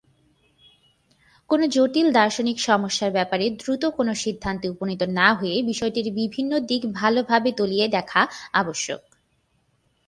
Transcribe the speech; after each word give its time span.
কোন 1.49 1.61
জটিল 1.67 2.07
দার্শনিক 2.11 2.57
সমস্যার 2.59 3.11
ব্যাপারে 3.11 3.45
দ্রুত 3.51 3.83
কোন 3.89 4.07
সিদ্ধান্তে 4.13 4.67
উপনীত 4.69 5.01
না 5.11 5.27
হয়ে 5.33 5.57
বিষয়টির 5.63 6.07
বিভিন্ন 6.13 6.51
দিক 6.59 6.81
ভালভাবে 6.91 7.49
তলিয়ে 7.51 7.87
দেখা 7.87 8.21
আবশ্যক। 8.53 9.01